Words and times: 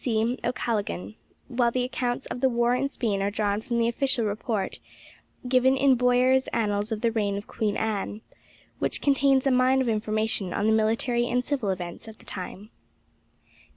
C. 0.03 0.35
O'Callaghan; 0.43 1.13
while 1.47 1.69
the 1.69 1.83
accounts 1.83 2.25
of 2.25 2.41
the 2.41 2.49
war 2.49 2.73
in 2.73 2.89
Spain 2.89 3.21
are 3.21 3.29
drawn 3.29 3.61
from 3.61 3.77
the 3.77 3.87
official 3.87 4.25
report, 4.25 4.79
given 5.47 5.77
in 5.77 5.93
Boyer's 5.93 6.47
Annals 6.47 6.91
of 6.91 7.01
the 7.01 7.11
Reign 7.11 7.37
of 7.37 7.45
Queen 7.45 7.77
Anne, 7.77 8.21
which 8.79 8.99
contains 8.99 9.45
a 9.45 9.51
mine 9.51 9.79
of 9.79 9.87
information 9.87 10.53
of 10.53 10.65
the 10.65 10.71
military 10.71 11.27
and 11.29 11.45
civil 11.45 11.69
events 11.69 12.07
of 12.07 12.17
the 12.17 12.25
time. 12.25 12.71